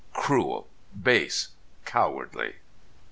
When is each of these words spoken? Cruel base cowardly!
Cruel 0.13 0.65
base 0.99 1.49
cowardly! 1.85 2.55